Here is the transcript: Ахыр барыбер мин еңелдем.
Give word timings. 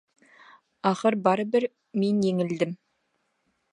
Ахыр 0.91 1.17
барыбер 1.27 1.67
мин 2.05 2.25
еңелдем. 2.31 2.75